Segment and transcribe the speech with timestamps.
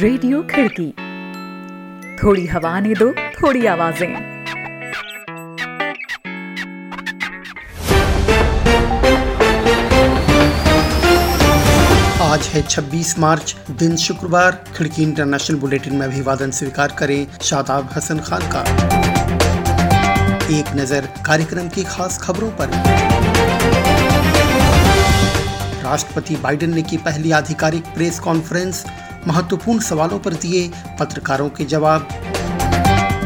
[0.00, 0.86] Radio खिड़की।
[2.16, 4.14] थोड़ी हवा ने दो, थोड़ी आवाज़ें।
[12.20, 18.20] आज है 26 मार्च, दिन शुक्रवार। खिड़की इंटरनेशनल बुलेटिन में अभिवादन स्वीकार करें शादाब हसन
[18.20, 18.62] खान का।
[20.50, 22.70] एक नज़र कार्यक्रम की खास खबरों पर।
[25.84, 28.84] राष्ट्रपति बाइडेन ने की पहली आधिकारिक प्रेस कॉन्फ्रेंस।
[29.26, 30.70] महत्वपूर्ण सवालों पर दिए
[31.00, 32.08] पत्रकारों के जवाब।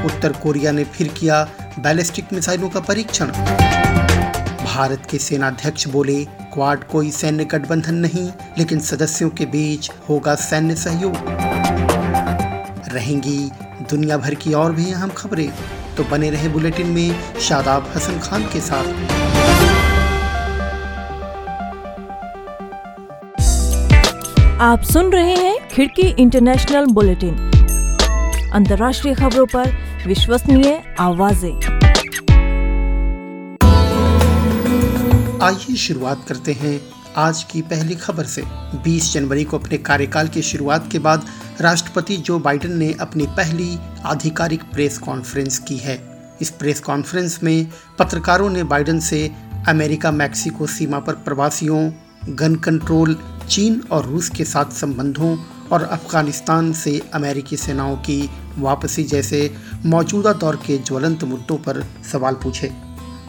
[0.05, 1.49] उत्तर कोरिया ने फिर किया
[1.79, 3.27] बैलिस्टिक मिसाइलों का परीक्षण।
[4.65, 10.77] भारत के सेनाध्यक्ष बोले, क्वाड कोई सैन्य गठबंधन नहीं, लेकिन सदस्यों के बीच होगा सैन्य
[10.77, 11.17] सहयोग।
[12.89, 13.51] रहेंगी
[13.91, 15.53] दुनिया भर की और भी अहम खबरें।
[15.97, 18.85] तो बने रहे बुलेटिन में शादाब हसन खान के साथ।
[24.61, 27.35] आप सुन रहे हैं खिड़की इंटरनेशनल बुलेटिन।
[28.53, 29.73] अंतर्राष्ट्रीय खबरों पर
[30.07, 31.55] विश्वसनीय आवाज़ें।
[35.43, 36.81] आइए शुरुआत करते हैं
[37.17, 38.43] आज की पहली खबर से।
[38.85, 41.27] 20 जनवरी को अपने कार्यकाल की शुरुआत के बाद
[41.61, 47.67] राष्ट्रपति जो बाइडेन ने अपनी पहली आधिकारिक प्रेस कॉन्फ्रेंस की है। इस प्रेस कॉन्फ्रेंस में
[47.99, 49.33] पत्रकारों ने बाइडेन से
[49.69, 51.91] अमेरिका मैक्सिको सीमा पर प्रवासियों,
[52.29, 55.37] गन कंट्रोल चीन और रूस के साथ संबंधों
[55.73, 59.55] और अफ़गानिस्तान से अमेरिकी सेनाओं की वापसी जैसे
[59.87, 62.71] मौजूदा दौर के ज्वलंत मुद्दों पर सवाल पूछे।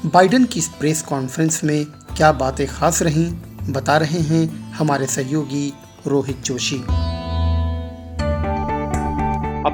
[0.06, 3.32] बाइडेन की इस प्रेस कॉन्फ्रेंस में क्या बातें खास रहीं,
[3.70, 5.74] बता रहे हैं हमारे सहयोगी
[6.08, 6.84] रोहित जोशी।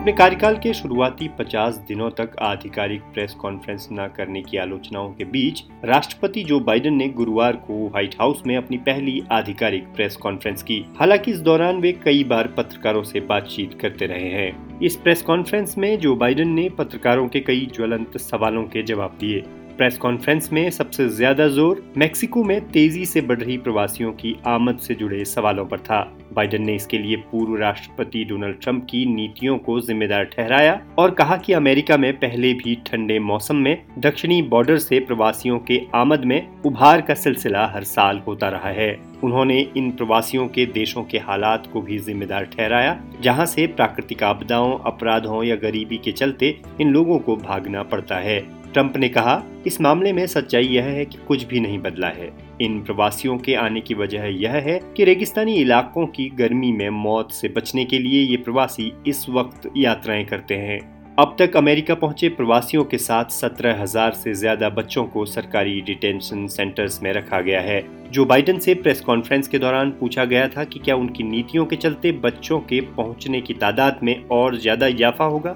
[0.02, 5.24] अपने कार्यकाल के शुरुआती 50 दिनों तक आधिकारिक प्रेस कॉन्फ्रेंस न करने की आलोचनाओं के
[5.24, 10.64] बीच, राष्ट्रपति जो बाइडेन ने गुरुवार को व्हाइट हाउस में अपनी पहली आधिकारिक प्रेस कॉन्फ्रेंस
[10.64, 15.22] की, हालाँकि इस दौरान वे कई बार पत्रकारों से बातचीत करते रहे हैं। इस प्रेस
[15.22, 19.44] कॉन्फ्रेंस में जो बाइडेन ने पत्रकारों के कई ज्वलंत सवालों के जवाब दिए।
[19.78, 24.80] प्रेस कॉन्फ्रेंस में सबसे ज़्यादा ज़ोर मेक्सिको में तेज़ी से बढ़ रही प्रवासियों की आमद
[24.80, 26.02] से जुड़े सवालों पर था।
[26.34, 31.38] बाइडेन ने इसके लिए पूर्व राष्ट्रपति डोनाल्ड ट्रंप की नीतियों को जिम्मेदार ठहराया और कहा
[31.38, 36.48] कि अमेरिका में पहले भी ठंडे मौसम में दक्षिणी बॉर्डर से प्रवासियों के आमद में
[36.66, 38.92] उभार का सिलसिला हर साल होता रहा है।
[39.24, 44.78] उन्होंने इन प्रवासियों के देशों के हालात को भी जिम्मेदार ठहराया, जहाँ से प्राकृतिक आपदाओं,
[44.80, 48.40] अपराधों या गरीबी के चलते इन लोगों को भागना पड़ता है।
[48.74, 52.32] ट्रंप ने कहा, इस मामले में सच्चाई यह है कि कुछ भी नहीं बदला है।
[52.62, 57.32] इन प्रवासियों के आने की वजह यह है कि रेगिस्तानी इलाकों की गर्मी में मौत
[57.32, 60.80] से बचने के लिए ये प्रवासी इस वक्त यात्राएँ करते हैं।
[61.20, 66.46] अब तक अमेरिका पहुँचे प्रवासियों के साथ सत्रह हज़ार से ज़्यादा बच्चों को सरकारी डिटेंशन
[66.48, 70.64] सेंटर्स में रखा गया है। जो बाइडेन से प्रेस कॉन्फ्रेंस के दौरान पूछा गया था
[70.64, 75.26] कि क्या उनकी नीतियों के चलते बच्चों के पहुँचने की तादाद में और ज़्यादा इजाफा
[75.26, 75.56] होगा?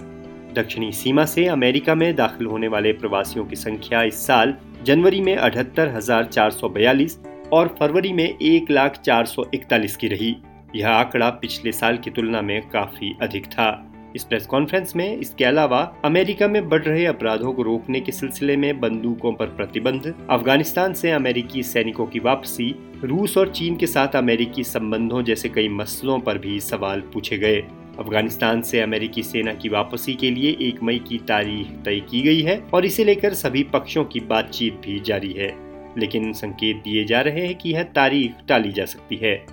[0.55, 5.35] दक्षिणी सीमा से अमेरिका में दाखिल होने वाले प्रवासियों की संख्या इस साल जनवरी में
[5.35, 7.19] अठहत्तर हज़ार चार सौ बयालीस
[7.53, 10.35] और फरवरी में एक लाख चार सौ इकतालीस की रही।
[10.75, 15.45] यह आंकड़ा पिछले साल की तुलना में काफ़ी अधिक था। इस प्रेस कॉन्फ्रेंस में इसके
[15.45, 20.93] अलावा अमेरिका में बढ़ रहे अपराधों को रोकने के सिलसिले में बंदूकों पर प्रतिबंध, अफ़गानिस्तान
[20.93, 26.19] से अमेरिकी सैनिकों की वापसी, रूस और चीन के साथ अमेरिकी संबंधों जैसे कई मसलों
[26.19, 27.63] पर भी सवाल पूछे गए।
[27.99, 32.41] अफ़गानिस्तान से अमेरिकी सेना की वापसी के लिए एक मई की तारीख तय की गई
[32.41, 35.53] है और इसे लेकर सभी पक्षों की बातचीत भी जारी है।
[35.97, 39.45] लेकिन संकेत दिए जा रहे हैं कि यह तारीख टाली जा सकती है।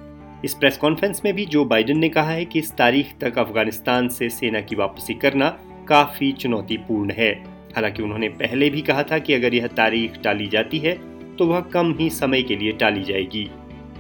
[0.45, 4.09] इस प्रेस कॉन्फ्रेंस में भी जो बाइडेन ने कहा है कि इस तारीख तक अफ़गानिस्तान
[4.09, 5.49] से सेना की वापसी करना
[5.89, 7.33] काफ़ी चुनौतीपूर्ण है।
[7.77, 10.99] हालाँकि उन्होंने पहले भी कहा था कि अगर यह तारीख टाली जाती है
[11.37, 13.49] तो वह कम ही समय के लिए टाली जाएगी।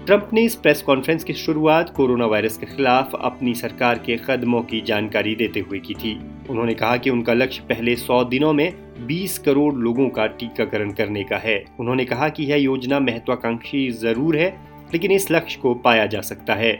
[0.06, 4.62] ट्रंप ने इस प्रेस कॉन्फ्रेंस की शुरुआत कोरोना वायरस के खिलाफ अपनी सरकार के कदमों
[4.62, 6.14] की जानकारी देते हुए की थी।
[6.50, 8.72] उन्होंने कहा कि उनका लक्ष्य पहले 100 दिनों में
[9.06, 14.36] 20 करोड़ लोगों का टीकाकरण करने का है। उन्होंने कहा कि यह योजना महत्वाकांक्षी ज़रूर
[14.36, 14.50] है,
[14.92, 16.72] लेकिन इस लक्ष्य को पाया जा सकता है।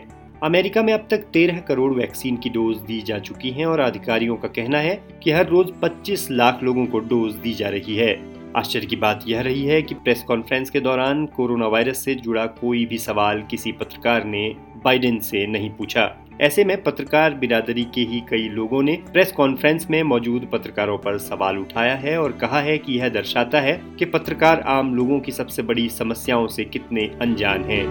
[0.43, 4.37] अमेरिका में अब तक 13 करोड़ वैक्सीन की डोज दी जा चुकी हैं और अधिकारियों
[4.37, 8.31] का कहना है कि हर रोज 25 लाख लोगों को डोज दी जा रही है।
[8.56, 12.46] आश्चर्य की बात यह रही है कि प्रेस कॉन्फ्रेंस के दौरान कोरोना वायरस से जुड़ा
[12.46, 14.49] कोई भी सवाल किसी पत्रकार ने
[14.84, 16.10] बाइडेन से नहीं पूछा
[16.40, 21.19] ऐसे में पत्रकार बिरादरी के ही कई लोगों ने प्रेस कॉन्फ्रेंस में मौजूद पत्रकारों पर
[21.19, 25.32] सवाल उठाया है और कहा है कि यह दर्शाता है कि पत्रकार आम लोगों की
[25.32, 27.84] सबसे बड़ी समस्याओं से कितने अनजान हैं।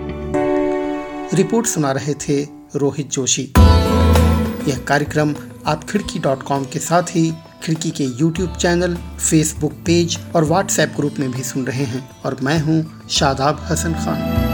[1.33, 2.43] रिपोर्ट सुना रहे थे
[2.75, 3.43] रोहित जोशी
[4.67, 5.33] यह कार्यक्रम
[5.67, 7.31] आप खिड़की डॉट कॉम के साथ ही
[7.63, 12.37] खिड़की के यूट्यूब चैनल फेसबुक पेज और व्हाट्सएप ग्रुप में भी सुन रहे हैं। और
[12.43, 14.49] मैं हूँ शादाब हसन खान।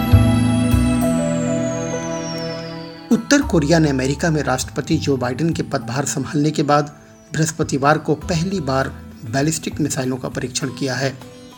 [3.12, 6.95] उत्तर कोरिया ने अमेरिका में राष्ट्रपति जो बाइडेन के पदभार संभालने के बाद
[7.33, 8.89] बृहस्पतिवार को पहली बार
[9.31, 11.13] बैलिस्टिक मिसाइलों का परीक्षण किया है।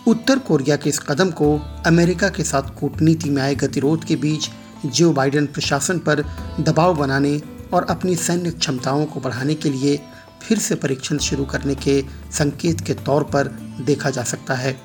[0.07, 4.49] उत्तर कोरिया के इस कदम को अमेरिका के साथ कूटनीति में आए गतिरोध के बीच
[4.85, 6.23] जो बाइडेन प्रशासन पर
[6.59, 7.41] दबाव बनाने
[7.73, 9.99] और अपनी सैन्य क्षमताओं को बढ़ाने के लिए
[10.43, 13.47] फिर से परीक्षण शुरू करने के संकेत के तौर पर
[13.81, 14.77] देखा जा सकता है।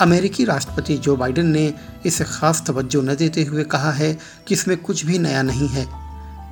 [0.00, 1.74] अमेरिकी राष्ट्रपति जो बाइडेन ने
[2.06, 4.18] इसे खास तवज्जो न देते हुए कहा है
[4.48, 5.84] कि इसमें कुछ भी नया नहीं है।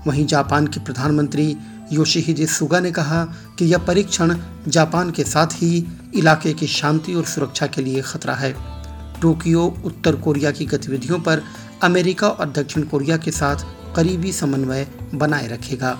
[0.07, 1.57] वहीं जापान के प्रधानमंत्री
[1.93, 3.25] योशिहिदे सुगा ने कहा
[3.59, 4.37] कि यह परीक्षण
[4.69, 8.55] जापान के साथ ही इलाके की शांति और सुरक्षा के लिए खतरा है।
[9.21, 11.43] टोक्यो, उत्तर कोरिया की गतिविधियों पर
[11.83, 13.57] अमेरिका और दक्षिण कोरिया के साथ
[13.97, 15.99] करीबी समन्वय बनाए रखेगा।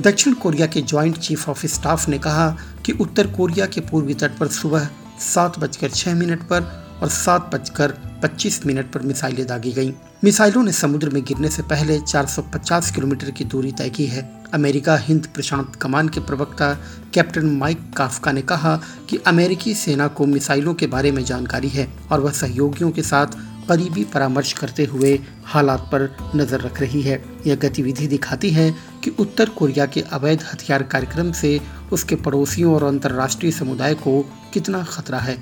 [0.00, 2.48] दक्षिण कोरिया के ज्वाइंट चीफ ऑफ़ स्टाफ ने कहा
[2.86, 4.88] कि उत्तर कोरिया के पूर्वी तट पर सुबह
[5.22, 6.62] सात बजकर छह मिनट पर
[7.02, 7.92] और सात बजकर
[8.22, 9.92] पच्चीस मिनट पर मिसाइलें दागी गईं।
[10.24, 14.96] मिसाइलों ने समुद्र में गिरने से पहले 450 किलोमीटर की दूरी तय की है अमेरिका
[14.98, 16.72] हिंद प्रशांत कमान के प्रवक्ता
[17.14, 18.76] कैप्टन माइक काफका ने कहा
[19.10, 23.38] कि अमेरिकी सेना को मिसाइलों के बारे में जानकारी है और वह सहयोगियों के साथ
[23.68, 28.70] करीबी परामर्श करते हुए हालात पर नज़र रख रही है। यह गतिविधि दिखाती है
[29.04, 31.60] कि उत्तर कोरिया के अवैध हथियार कार्यक्रम से
[31.92, 34.20] उसके पड़ोसियों और अंतर्राष्ट्रीय समुदाय को
[34.54, 35.36] कितना खतरा है।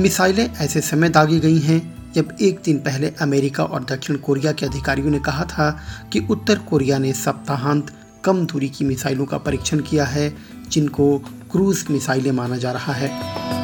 [0.00, 4.66] मिसाइलें ऐसे समय दागी गई हैं, जब एक दिन पहले अमेरिका और दक्षिण कोरिया के
[4.66, 5.70] अधिकारियों ने कहा था
[6.12, 7.92] कि उत्तर कोरिया ने सप्ताहांत
[8.24, 10.32] कम दूरी की मिसाइलों का परीक्षण किया है,
[10.70, 11.18] जिनको
[11.52, 13.57] क्रूज मिसाइलें माना जा रहा है।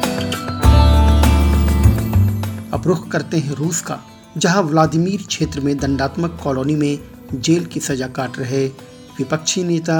[2.85, 3.99] रुख करते हैं रूस का,
[4.37, 6.99] जहाँ व्लादिमीर क्षेत्र में दंडात्मक कॉलोनी में
[7.35, 8.67] जेल की सजा काट रहे
[9.17, 9.97] विपक्षी नेता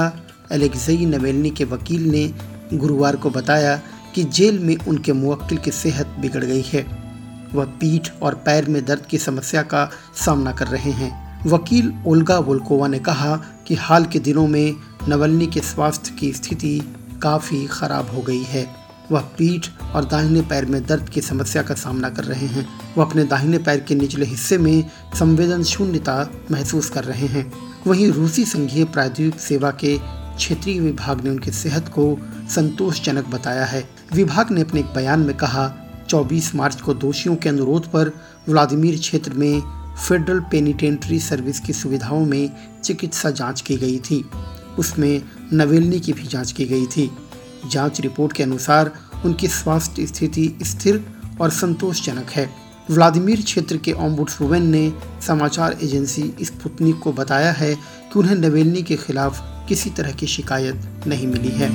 [0.52, 2.26] एलेक्जेई नवेलनी के वकील ने
[2.74, 3.76] गुरुवार को बताया
[4.14, 6.82] कि जेल में उनके मुवक्किल की सेहत बिगड़ गई है।
[7.54, 9.90] वह पीठ और पैर में दर्द की समस्या का
[10.24, 13.36] सामना कर रहे हैं। वकील ओल्गा वोल्कोवा ने कहा
[13.66, 14.74] कि हाल के दिनों में
[15.08, 16.80] नवलनी के स्वास्थ्य की स्थिति
[17.22, 21.74] काफ़ी खराब हो गई है। वह पीठ और दाहिने पैर में दर्द की समस्या का
[21.74, 22.68] सामना कर रहे हैं।
[22.98, 27.52] वह अपने दाहिने पैर के निचले हिस्से में संवेदन शून्यता महसूस कर रहे हैं।
[27.86, 29.98] वहीं रूसी संघीय प्राद्वीप सेवा के
[30.36, 32.18] क्षेत्रीय विभाग ने उनकी सेहत को
[32.50, 35.74] संतोषजनक बताया है। विभाग ने अपने एक बयान में कहा
[36.08, 38.12] 24 मार्च को दोषियों के अनुरोध पर
[38.48, 39.62] व्लादिमीर क्षेत्र में
[40.08, 42.50] फेडरल पेनिटेंट्री सर्विस की सुविधाओं में
[42.84, 44.24] चिकित्सा जाँच की गई थी।
[44.78, 45.22] उसमें
[45.52, 47.10] नवेलनी की भी जाँच की गई थी।
[47.70, 48.92] जाँच रिपोर्ट के अनुसार
[49.24, 51.04] उनकी स्वास्थ्य स्थिति स्थिर
[51.40, 52.48] और संतोषजनक है।
[52.90, 54.92] व्लादिमीर क्षेत्र के ओम्बुड्सवैन ने
[55.26, 61.06] समाचार एजेंसी स्पुतनिक को बताया है कि उन्हें नवेलनी के खिलाफ किसी तरह की शिकायत
[61.06, 61.68] नहीं मिली है।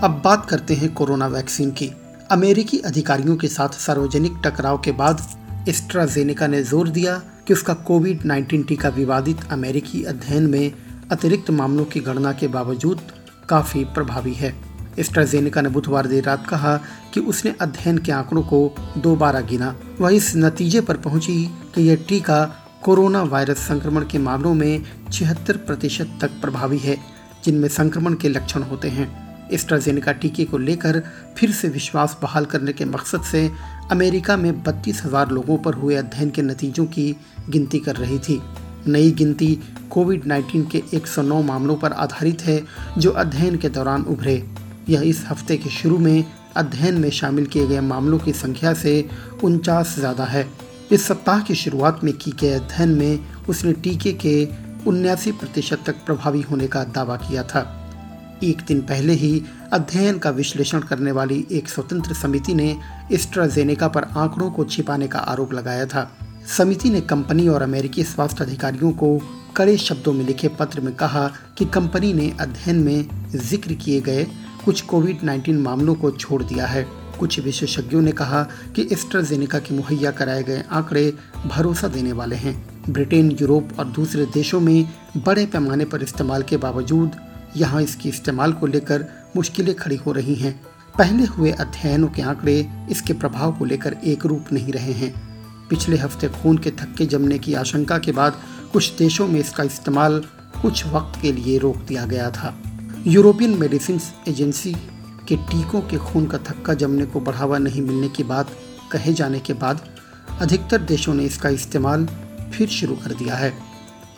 [0.00, 1.90] अब बात करते हैं कोरोना वैक्सीन की।
[2.30, 5.22] अमेरिकी अधिकारियों के साथ सार्वजनिक टकराव के बाद
[5.68, 10.72] एस्ट्राजेनेका ने ज़ोर दिया कि उसका कोविड 19 टीका विवादित अमेरिकी अध्ययन में
[11.12, 13.00] अतिरिक्त मामलों की गणना के बावजूद
[13.48, 14.52] काफ़ी प्रभावी है।
[14.98, 16.76] एस्ट्राजेनेका ने बुधवार देर रात कहा
[17.14, 21.44] कि उसने अध्ययन के आंकड़ों को दोबारा गिना। वह इस नतीजे पर पहुँची
[21.74, 22.44] कि यह टीका
[22.82, 24.82] कोरोना वायरस संक्रमण के मामलों में
[25.12, 26.96] छिहत्तर प्रतिशत तक प्रभावी है,
[27.44, 29.10] जिनमें संक्रमण के लक्षण होते हैं।
[29.52, 31.02] एस्ट्राजेनिका टीके को लेकर
[31.38, 33.50] फिर से विश्वास बहाल करने के मकसद से
[33.90, 37.14] अमेरिका में बत्तीस हज़ार लोगों पर हुए अध्ययन के नतीजों की
[37.50, 38.40] गिनती कर रही थी।
[38.88, 39.58] नई गिनती
[39.90, 42.62] कोविड 19 के 109 मामलों पर आधारित है,
[42.98, 44.42] जो अध्ययन के दौरान उभरे।
[44.88, 46.24] यह इस हफ़्ते के शुरू में
[46.56, 49.08] अध्ययन में शामिल किए गए मामलों की संख्या से
[49.44, 50.46] उनचास ज़्यादा है।
[50.92, 54.48] इस सप्ताह की शुरुआत में की गए अध्ययन में उसने टीके के
[54.86, 57.78] उन्यासी प्रतिशत तक प्रभावी होने का दावा किया था।
[58.44, 62.76] एक दिन पहले ही अध्ययन का विश्लेषण करने वाली एक स्वतंत्र समिति ने
[63.12, 66.10] एस्ट्राजेनेका पर आंकड़ों को छिपाने का आरोप लगाया था।
[66.46, 69.18] समिति ने कंपनी और अमेरिकी स्वास्थ्य अधिकारियों को
[69.56, 71.26] कड़े शब्दों में लिखे पत्र में कहा
[71.58, 74.26] कि कंपनी ने अध्ययन में ज़िक्र किए गए
[74.64, 76.86] कुछ कोविड 19 मामलों को छोड़ दिया है।
[77.18, 78.42] कुछ विशेषज्ञों ने कहा
[78.76, 81.12] कि एस्ट्राजेनेका के मुहैया कराए गए आंकड़े
[81.46, 82.54] भरोसा देने वाले हैं।
[82.90, 87.16] ब्रिटेन, यूरोप और दूसरे देशों में बड़े पैमाने पर इस्तेमाल के बावजूद
[87.56, 89.06] यहाँ इसके इस्तेमाल को लेकर
[89.36, 90.60] मुश्किलें खड़ी हो रही हैं।
[90.98, 95.31] पहले हुए अध्ययनों के आंकड़े इसके प्रभाव को लेकर एक रूप नहीं रहे हैं।
[95.72, 98.40] पिछले हफ़्ते खून के थक्के जमने की आशंका के बाद
[98.72, 100.24] कुछ देशों में इसका इस्तेमाल
[100.62, 102.54] कुछ वक्त के लिए रोक दिया गया था।
[103.06, 104.72] यूरोपियन मेडिसिन एजेंसी
[105.28, 108.50] के टीकों के खून का थक्का जमने को बढ़ावा नहीं मिलने की बात
[108.92, 109.80] कहे जाने के बाद
[110.40, 112.06] अधिकतर देशों ने इसका इस्तेमाल
[112.54, 113.52] फिर शुरू कर दिया है।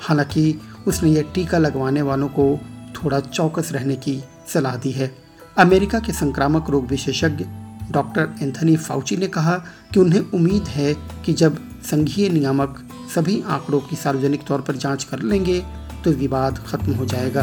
[0.01, 2.61] हालाँकि उसने यह टीका लगवाने वालों को
[2.95, 4.23] थोड़ा चौकस रहने की
[4.55, 5.15] सलाह दी है।
[5.59, 7.45] अमेरिका के संक्रामक रोग विशेषज्ञ
[7.91, 9.57] डॉक्टर एंथनी फाउची ने कहा
[9.93, 12.79] कि उन्हें उम्मीद है कि जब संघीय नियामक
[13.15, 15.61] सभी आंकड़ों की सार्वजनिक तौर पर जाँच कर लेंगे
[16.05, 17.43] तो विवाद खत्म हो जाएगा।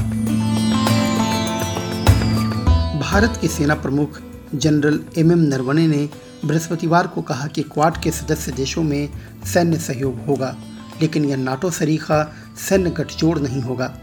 [2.99, 4.19] भारत के सेना प्रमुख
[4.55, 6.09] जनरल एम एम नरवणे ने
[6.45, 9.09] बृहस्पतिवार को कहा कि क्वाड के सदस्य देशों में
[9.45, 10.55] सैन्य सहयोग होगा,
[11.01, 12.23] लेकिन यह नाटो सरीखा
[12.69, 13.93] सैन्य गठजोड़ नहीं होगा।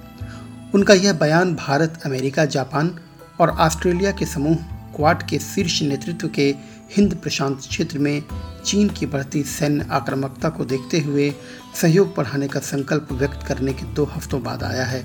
[0.74, 2.94] उनका यह बयान भारत, अमेरिका, जापान
[3.40, 4.56] और ऑस्ट्रेलिया के समूह
[4.96, 6.54] क्वाड के शीर्ष नेतृत्व के
[6.96, 8.22] हिंद प्रशांत क्षेत्र में
[8.64, 11.32] चीन की बढ़ती सैन्य आक्रामकता को देखते हुए
[11.80, 15.00] सहयोग बढ़ाने का संकल्प व्यक्त करने के दो हफ्तों बाद आया है।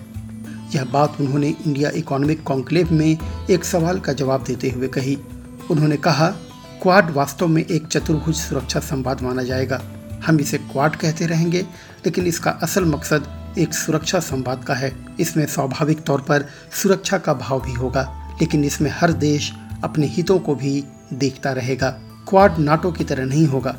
[0.76, 3.18] यह बात उन्होंने इंडिया इकोनॉमिक कॉन्क्लेव में
[3.50, 5.18] एक सवाल का जवाब देते हुए कही।
[5.72, 6.30] उन्होंने कहा,
[6.82, 9.82] क्वाड वास्तव में एक चतुर्भुज सुरक्षा संवाद माना जाएगा।
[10.26, 11.62] हम इसे क्वाड कहते रहेंगे,
[12.06, 16.46] लेकिन इसका असल मकसद एक सुरक्षा संवाद का है। इसमें स्वाभाविक तौर पर
[16.82, 18.04] सुरक्षा का भाव भी होगा,
[18.42, 19.52] लेकिन इसमें हर देश
[19.84, 21.90] अपने हितों को भी देखता रहेगा।
[22.30, 23.72] क्वाड नाटो की तरह नहीं होगा।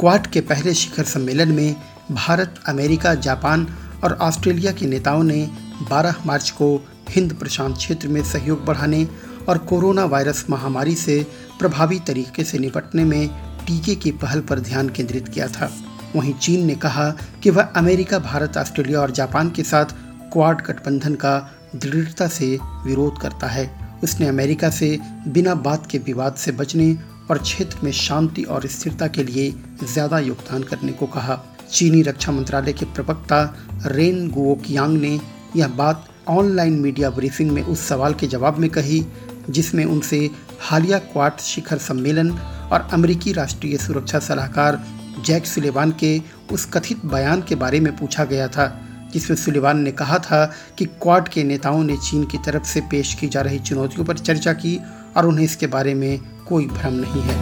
[0.00, 1.76] क्वाड के पहले शिखर सम्मेलन में
[2.12, 5.50] भारत, अमेरिका, जापान और ऑस्ट्रेलिया के नेताओं ने
[5.88, 9.08] 12 मार्च को हिंद प्रशांत क्षेत्र में सहयोग बढ़ाने
[9.48, 11.26] और कोरोना वायरस महामारी से
[11.58, 13.28] प्रभावी तरीके से निपटने में
[13.66, 15.72] टीके की पहल पर ध्यान केंद्रित किया था।
[16.16, 17.10] वहीं चीन ने कहा
[17.42, 19.84] कि वह अमेरिका, भारत, ऑस्ट्रेलिया और जापान के साथ
[20.32, 26.34] क्वाड गठबंधन का दृढ़ता से विरोध करता है। उसने अमेरिका से बिना बात के विवाद
[26.34, 26.92] से बचने
[27.30, 29.50] और क्षेत्र में शांति और स्थिरता के लिए
[29.84, 31.38] ज़्यादा योगदान करने को कहा।
[31.70, 33.42] चीनी रक्षा मंत्रालय के प्रवक्ता
[33.86, 35.18] रेन गुओकियांग ने
[35.56, 39.04] यह बात ऑनलाइन मीडिया ब्रीफिंग में उस सवाल के जवाब में कही,
[39.50, 40.30] जिसमें उनसे
[40.60, 42.30] हालिया क्वाड शिखर सम्मेलन
[42.72, 44.84] और अमेरिकी राष्ट्रीय सुरक्षा सलाहकार
[45.26, 46.20] जैक सुलेवान के
[46.52, 48.66] उस कथित बयान के बारे में पूछा गया था।
[49.12, 50.44] जिसमें सुलेवान ने कहा था
[50.78, 54.18] कि क्वाड के नेताओं ने चीन की तरफ़ से पेश की जा रही चुनौतियों पर
[54.18, 54.78] चर्चा की
[55.16, 57.38] और उन्हें इसके बारे में कोई भ्रम नहीं है।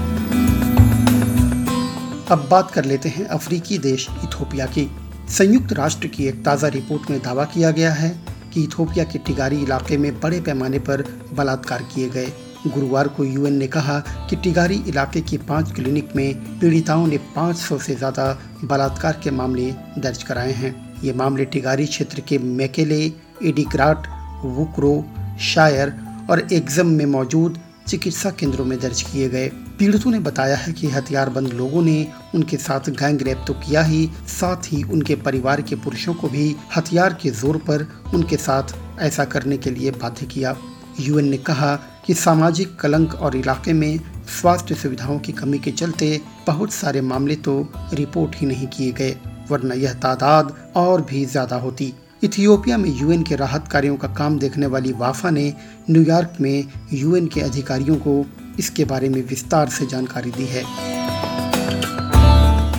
[2.30, 4.90] अब बात कर लेते हैं अफ्रीकी देश इथोपिया की।
[5.28, 8.10] संयुक्त राष्ट्र की एक ताज़ा रिपोर्ट में दावा किया गया है
[8.54, 12.32] कि इथोपिया के टिगारी इलाके में बड़े पैमाने पर बलात्कार किए गए।
[12.66, 13.98] गुरुवार को यूएन ने कहा
[14.30, 18.26] कि टिगारी इलाके की पाँच क्लिनिक में पीड़िताओं ने 500 से ज़्यादा
[18.64, 23.04] बलात्कार के मामले दर्ज कराए हैं। ये मामले टिगारी क्षेत्र के मेकेले
[23.44, 24.06] एडिग्राट
[24.44, 25.04] वुक्रो,
[25.42, 25.94] शायर
[26.30, 30.86] और एग्जम में मौजूद चिकित्सा केंद्रों में दर्ज किए गए। पीड़ितों ने बताया है कि
[30.86, 35.76] हथियारबंद लोगों ने उनके साथ गैंग रेप तो किया ही, साथ ही उनके परिवार के
[35.76, 40.56] पुरुषों को भी हथियार के ज़ोर पर उनके साथ ऐसा करने के लिए बाध्य किया।
[41.00, 41.74] यूएन ने कहा
[42.06, 43.98] कि सामाजिक कलंक और इलाके में
[44.40, 47.60] स्वास्थ्य सुविधाओं की कमी के चलते बहुत सारे मामले तो
[47.92, 49.16] रिपोर्ट ही नहीं किए गए।
[49.50, 51.92] वरना यह तादाद और भी ज़्यादा होती।
[52.24, 55.52] इथियोपिया में यूएन के राहत कार्यों का काम देखने वाली वाफा ने
[55.90, 58.24] न्यूयॉर्क में यूएन के अधिकारियों को
[58.58, 60.62] इसके बारे में विस्तार से जानकारी दी है।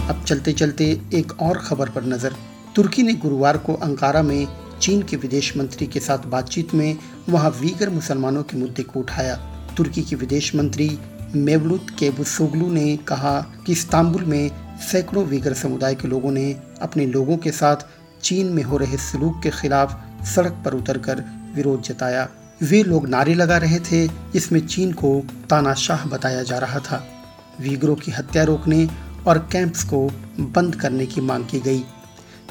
[0.08, 2.36] अब चलते चलते एक और खबर पर नज़र।
[2.76, 4.48] तुर्की ने गुरुवार को अंकारा में
[4.82, 6.98] चीन के विदेश मंत्री के साथ बातचीत में
[7.30, 9.36] वहाँ वीगर मुसलमानों के मुद्दे को उठाया।
[9.78, 10.98] तुर्की के विदेश मंत्री
[11.36, 14.50] मेवलुत केबुसोगलू ने कहा कि इस्तांबुल में
[14.80, 17.76] सैकड़ों वीगर समुदाय के लोगों ने अपने लोगों के साथ
[18.24, 21.24] चीन में हो रहे सलूक के खिलाफ सड़क पर उतरकर
[21.56, 22.28] विरोध जताया।
[22.64, 27.08] वे लोग नारे लगा रहे थे, जिसमें चीन को तानाशाह बताया जा रहा था।
[27.62, 28.90] वीगरों की हत्या रोकने
[29.28, 31.84] और कैंप्स को बंद करने की मांग की गई।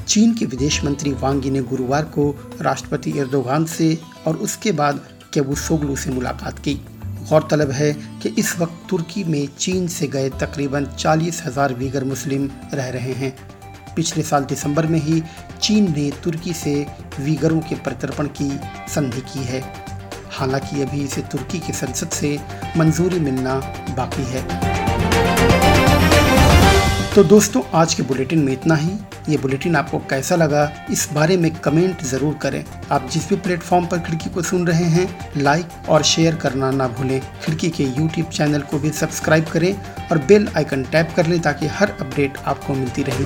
[0.08, 2.30] चीन के विदेश मंत्री वांगी ने गुरुवार को
[2.60, 5.00] राष्ट्रपति एर्दोगान से और उसके बाद
[5.34, 6.80] केबुसोगलू से मुलाकात की।
[7.20, 12.48] गौरतलब है कि इस वक्त तुर्की में चीन से गए तकरीबन चालीस हज़ार वीगर मुस्लिम
[12.74, 13.32] रह रहे हैं।
[13.96, 15.22] पिछले साल दिसंबर में ही
[15.62, 16.74] चीन ने तुर्की से
[17.20, 18.50] वीगरों के प्रत्यर्पण की
[18.94, 19.60] संधि की है।
[20.30, 22.38] हालाँकि अभी इसे तुर्की की संसद से
[22.76, 23.54] मंजूरी मिलना
[23.96, 25.67] बाकी है।
[27.14, 28.90] तो दोस्तों, आज के बुलेटिन में इतना ही।
[29.28, 33.86] ये बुलेटिन आपको कैसा लगा, इस बारे में कमेंट ज़रूर करें। आप जिस भी प्लेटफॉर्म
[33.86, 38.28] पर खिड़की को सुन रहे हैं, लाइक और शेयर करना ना भूलें। खिड़की के यूट्यूब
[38.28, 39.72] चैनल को भी सब्सक्राइब करें
[40.10, 43.24] और बेल आइकन टैप कर लें ताकि हर अपडेट आपको मिलती रहे।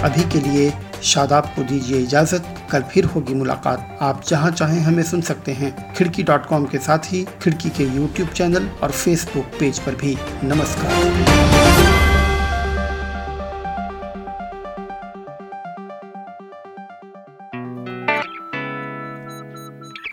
[0.00, 0.72] अभी के लिए
[1.04, 5.72] शादाब को दीजिए इजाज़त। कल फिर होगी मुलाकात। आप जहाँ चाहें हमें सुन सकते हैं।
[5.94, 10.16] खिड़की डॉट कॉम के साथ ही खिड़की के यूट्यूब चैनल और फेसबुक पेज पर भी।
[10.44, 11.89] नमस्कार।